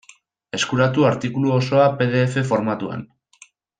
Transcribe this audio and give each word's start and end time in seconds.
Eskuratu 0.57 1.05
artikulu 1.09 1.51
osoa 1.57 1.85
pe 1.99 2.07
de 2.15 2.25
efe 2.31 2.45
formatuan. 2.53 3.05